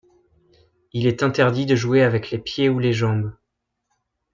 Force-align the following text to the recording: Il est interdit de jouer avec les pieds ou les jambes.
Il 0.93 1.05
est 1.05 1.21
interdit 1.21 1.67
de 1.67 1.75
jouer 1.75 2.01
avec 2.01 2.31
les 2.31 2.39
pieds 2.39 2.69
ou 2.69 2.79
les 2.79 2.91
jambes. 2.91 3.33